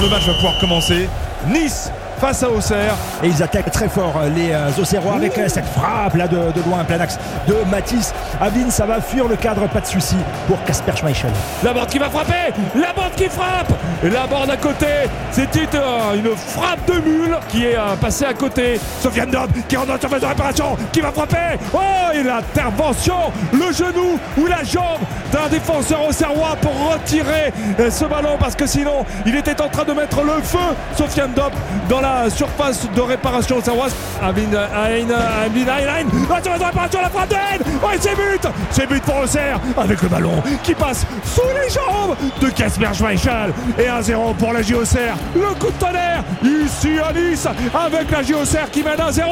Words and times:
Le 0.00 0.08
match 0.08 0.26
va 0.26 0.34
pouvoir 0.34 0.58
commencer. 0.58 1.08
Nice 1.48 1.90
face 2.18 2.42
à 2.42 2.50
Auxerre. 2.50 2.94
Et 3.22 3.28
ils 3.28 3.42
attaquent 3.42 3.70
très 3.70 3.88
fort 3.88 4.14
euh, 4.20 4.28
les 4.28 4.52
euh, 4.52 4.70
Auxerrois 4.80 5.14
avec 5.14 5.38
euh, 5.38 5.48
cette 5.48 5.66
frappe 5.66 6.14
là 6.14 6.26
de, 6.28 6.36
loin, 6.66 6.84
plein 6.84 7.00
axe 7.00 7.18
de 7.46 7.54
Matisse. 7.70 8.12
Avin, 8.40 8.70
ça 8.70 8.86
va 8.86 9.00
fuir 9.00 9.26
le 9.28 9.36
cadre, 9.36 9.68
pas 9.68 9.80
de 9.80 9.86
souci 9.86 10.16
pour 10.46 10.62
Casper 10.64 10.96
Schmeichel. 10.96 11.30
La 11.62 11.72
bande 11.72 11.86
qui 11.86 11.98
va 11.98 12.10
frapper 12.10 12.52
La 12.74 12.92
bande 12.92 13.12
qui 13.16 13.28
frappe 13.28 13.72
la 14.02 14.26
bande 14.26 14.50
à 14.50 14.56
côté 14.56 14.86
C'était 15.32 15.64
une 16.14 16.36
frappe 16.36 16.86
de 16.86 17.00
mule 17.00 17.36
qui 17.48 17.64
est 17.64 17.76
passée 18.00 18.24
à 18.24 18.34
côté. 18.34 18.80
Sofiane 19.00 19.30
Dob 19.30 19.50
qui 19.68 19.76
rentre 19.76 19.88
dans 19.88 19.94
la 19.94 20.00
surface 20.00 20.20
de 20.20 20.26
réparation, 20.26 20.76
qui 20.92 21.00
va 21.00 21.10
frapper 21.10 21.58
Oh 21.72 22.12
Et 22.14 22.22
l'intervention 22.22 23.32
Le 23.52 23.72
genou 23.72 24.18
ou 24.36 24.46
la 24.46 24.62
jambe 24.62 25.00
d'un 25.32 25.48
défenseur 25.48 26.06
auxerrois 26.08 26.56
pour 26.60 26.92
retirer 26.92 27.52
ce 27.90 28.04
ballon 28.04 28.36
parce 28.38 28.54
que 28.54 28.66
sinon 28.66 29.04
il 29.26 29.36
était 29.36 29.60
en 29.60 29.68
train 29.68 29.84
de 29.84 29.92
mettre 29.92 30.22
le 30.22 30.40
feu 30.42 30.58
Sofiane 30.96 31.32
Dob 31.34 31.52
dans 31.88 32.00
la 32.00 32.07
surface 32.30 32.88
de 32.94 33.00
réparation 33.00 33.56
auxerroise. 33.56 33.94
Abin 34.22 34.42
Ain, 34.52 35.08
Abin 35.44 35.68
Ain, 35.68 36.06
la 36.28 36.42
surface 36.42 36.58
de 36.60 36.64
réparation, 36.66 37.00
la 37.02 37.10
frappe 37.10 37.28
de 37.30 37.34
Haine 37.34 37.62
Oh 37.82 37.86
c'est 38.00 38.14
but 38.16 38.42
C'est 38.70 38.86
but 38.88 39.02
pour 39.02 39.16
Auxerre 39.18 39.60
avec 39.76 40.02
le 40.02 40.08
ballon 40.08 40.42
qui 40.62 40.74
passe 40.74 41.06
sous 41.24 41.42
les 41.62 41.70
jambes 41.70 42.16
de 42.40 42.48
Casper 42.50 42.88
Schmeichel 42.94 43.52
et 43.78 43.84
1-0 43.84 44.34
pour 44.36 44.52
la 44.52 44.62
JOCR. 44.62 45.14
Le 45.34 45.54
coup 45.54 45.66
de 45.68 45.78
tonnerre 45.78 46.22
ici 46.42 46.90
à 46.98 47.12
Nice 47.12 47.46
avec 47.74 48.10
la 48.10 48.22
JOCR 48.22 48.70
qui 48.72 48.82
mène 48.82 48.96
1-0. 48.98 49.22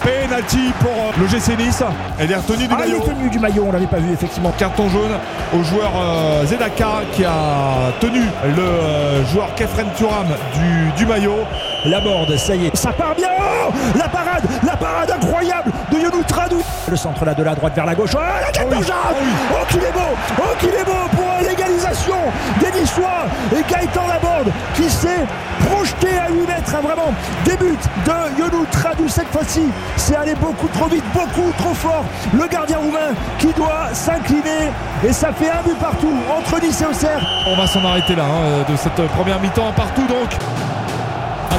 Penalty 0.00 0.72
pour 0.80 0.90
euh, 0.90 1.20
le 1.20 1.26
GC 1.26 1.56
Nice. 1.56 1.82
Elle 2.18 2.30
est 2.30 2.36
retenue 2.36 2.66
du 2.68 2.74
Ah, 2.74 2.82
il 2.86 2.92
maillot. 2.92 3.02
est 3.04 3.08
tenu 3.08 3.30
du 3.30 3.38
maillot, 3.38 3.64
on 3.68 3.72
l'avait 3.72 3.86
pas 3.86 3.96
vu 3.98 4.12
effectivement. 4.12 4.52
Carton 4.58 4.88
jaune 4.88 5.10
au 5.58 5.62
joueur 5.64 5.90
euh, 5.96 6.44
Zedaka 6.46 7.02
qui 7.12 7.24
a 7.24 7.90
tenu 8.00 8.20
le 8.20 8.62
euh, 8.62 9.24
joueur 9.26 9.54
Kefren 9.56 9.86
Turam 9.96 10.26
du, 10.54 10.92
du 10.96 11.06
maillot. 11.06 11.38
La 11.86 12.00
board, 12.00 12.36
ça 12.36 12.54
y 12.56 12.66
est, 12.66 12.76
ça 12.76 12.92
part 12.92 13.14
bien. 13.14 13.28
Oh 13.38 13.72
La 13.96 14.08
parade, 14.08 14.42
la 14.64 14.76
parade 14.76 15.10
incroyable 15.10 15.70
de 15.92 15.98
Yonou 15.98 16.22
Tradou 16.26 16.60
Le 16.88 16.96
centre 16.96 17.24
là 17.24 17.32
de 17.32 17.42
la 17.44 17.54
droite 17.54 17.74
vers 17.76 17.86
la 17.86 17.94
gauche, 17.94 18.10
oh, 18.14 18.18
la 18.18 18.50
tête 18.50 18.66
Oh 18.68 18.74
oui, 18.74 18.84
oh. 18.88 19.52
Oh 19.52 19.64
qu'il 19.68 19.82
est 19.82 19.92
beau. 19.92 20.00
Oh 20.38 20.54
qu'il 20.58 20.70
est 20.70 20.84
beau 20.84 20.92
pour 21.12 21.48
l'égalisation 21.48 22.16
des 22.60 22.80
Niçois 22.80 23.26
Et 23.52 23.62
Gaëtan 23.70 24.08
Laborde 24.08 24.50
qui 24.74 24.90
s'est 24.90 25.24
projeté 25.70 26.08
à 26.18 26.28
8 26.28 26.40
mètres, 26.40 26.74
hein, 26.74 26.80
vraiment. 26.82 27.14
Début 27.44 27.76
de 28.04 28.40
Yonou 28.40 28.66
Tradou 28.72 29.08
cette 29.08 29.28
fois-ci. 29.28 29.62
C'est 29.96 30.16
allé 30.16 30.34
beaucoup 30.34 30.68
trop 30.68 30.86
vite, 30.86 31.04
beaucoup 31.14 31.52
trop 31.56 31.74
fort. 31.74 32.04
Le 32.34 32.48
gardien 32.48 32.78
roumain 32.78 33.14
qui 33.38 33.52
doit 33.52 33.90
s'incliner. 33.92 34.72
Et 35.06 35.12
ça 35.12 35.28
fait 35.32 35.50
un 35.50 35.62
but 35.62 35.78
partout 35.78 36.12
entre 36.36 36.60
Nice 36.60 36.80
et 36.80 36.86
Auxerre. 36.86 37.20
On 37.46 37.54
va 37.56 37.66
s'en 37.68 37.84
arrêter 37.84 38.16
là 38.16 38.24
hein, 38.24 38.64
de 38.68 38.76
cette 38.76 39.06
première 39.12 39.38
mi-temps 39.40 39.72
partout 39.76 40.06
donc. 40.08 40.30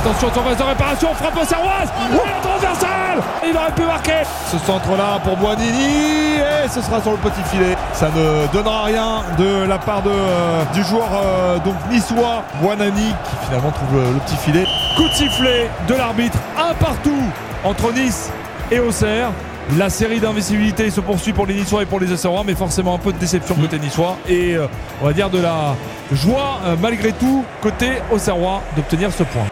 Attention, 0.08 0.34
surface 0.34 0.58
de 0.58 0.64
réparation, 0.64 1.14
frappe 1.16 1.38
auxerroise 1.38 1.90
Oui, 2.14 2.20
la 2.24 2.50
transversale 2.50 3.22
Il 3.46 3.58
aurait 3.58 3.72
pu 3.74 3.82
marquer 3.82 4.24
Ce 4.50 4.58
centre-là 4.58 5.20
pour 5.22 5.36
Boinini 5.36 6.38
et 6.38 6.70
ce 6.70 6.82
sera 6.82 7.02
sur 7.02 7.12
le 7.12 7.18
petit 7.18 7.42
filet. 7.52 7.76
Ça 7.92 8.08
ne 8.16 8.48
donnera 8.54 8.86
rien 8.86 9.24
de 9.38 9.68
la 9.68 9.78
part 9.78 10.02
de, 10.04 10.10
euh, 10.10 10.64
du 10.74 10.82
joueur 10.84 11.10
euh, 11.14 11.60
donc 11.60 11.76
niçois, 11.92 12.44
Boinani, 12.62 13.14
qui 13.30 13.46
finalement 13.48 13.72
trouve 13.72 13.96
le, 13.96 14.14
le 14.14 14.20
petit 14.20 14.38
filet. 14.38 14.66
Coup 14.96 15.10
de 15.10 15.14
sifflet 15.14 15.70
de 15.90 15.96
l'arbitre, 15.96 16.38
un 16.58 16.74
partout 16.76 17.24
entre 17.66 17.92
Nice 17.92 18.32
et 18.72 18.80
Auxerre. 18.80 19.32
La 19.78 19.90
série 19.90 20.22
d'invisibilité 20.22 20.90
se 20.90 21.02
poursuit 21.02 21.34
pour 21.34 21.46
les 21.46 21.54
Niçois 21.54 21.84
et 21.84 21.86
pour 21.86 22.00
les 22.00 22.10
Auxerrois, 22.14 22.44
mais 22.46 22.56
forcément 22.56 22.96
un 22.96 23.00
peu 23.00 23.12
de 23.12 23.18
déception 23.18 23.56
côté 23.56 23.78
niçois 23.78 24.16
et 24.30 24.56
euh, 24.56 24.68
on 25.02 25.06
va 25.08 25.12
dire 25.12 25.30
de 25.30 25.42
la 25.42 25.76
joie 26.14 26.60
euh, 26.64 26.78
malgré 26.82 27.12
tout 27.12 27.44
côté 27.62 27.90
Auxerrois 28.10 28.62
d'obtenir 28.78 29.12
ce 29.12 29.24
point. 29.24 29.44